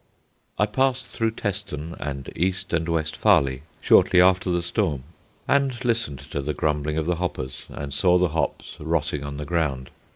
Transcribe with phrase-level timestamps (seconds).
[0.57, 5.03] I passed through Teston and East and West Farleigh shortly after the storm,
[5.47, 9.45] and listened to the grumbling of the hoppers and saw the hops rotting on the
[9.45, 9.91] ground.